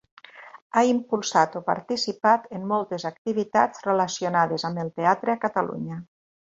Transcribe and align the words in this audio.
Ha 0.75 0.81
impulsat 0.91 1.57
o 1.59 1.61
participat 1.67 2.49
en 2.61 2.67
moltes 2.73 3.07
activitats 3.13 3.87
relacionades 3.91 4.69
amb 4.73 4.87
el 4.87 4.95
teatre 5.01 5.39
a 5.39 5.41
Catalunya. 5.49 6.05